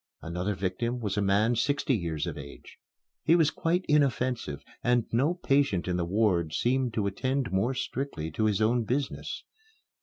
[0.23, 2.79] Another victim was a man sixty years of age.
[3.23, 8.31] He was quite inoffensive, and no patient in the ward seemed to attend more strictly
[8.31, 9.43] to his own business.